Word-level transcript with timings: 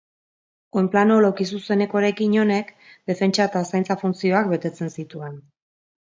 Oinplano 0.79 1.17
laukizuzeneko 1.25 1.99
eraikin 1.99 2.37
honek 2.43 2.71
defentsa 3.11 3.47
eta 3.49 3.61
zaintza 3.73 3.97
funtzioak 4.05 4.49
betetzen 4.55 4.91
zituen. 4.97 5.37